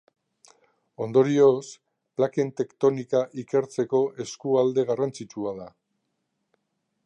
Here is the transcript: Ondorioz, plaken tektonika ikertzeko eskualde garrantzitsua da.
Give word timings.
Ondorioz, 1.05 1.65
plaken 2.21 2.49
tektonika 2.61 3.21
ikertzeko 3.43 4.01
eskualde 4.25 4.89
garrantzitsua 4.91 5.57
da. 5.63 5.69